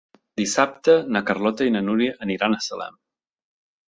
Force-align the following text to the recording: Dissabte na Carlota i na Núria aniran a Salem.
Dissabte 0.39 0.95
na 1.15 1.21
Carlota 1.27 1.67
i 1.67 1.73
na 1.75 1.83
Núria 1.89 2.15
aniran 2.27 2.57
a 2.57 2.63
Salem. 2.69 2.97